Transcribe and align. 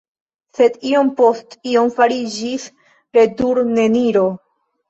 Sed 0.59 0.79
iom 0.91 1.11
post 1.19 1.53
iom 1.73 1.93
fariĝis 1.99 2.65
returneniro. 3.19 4.27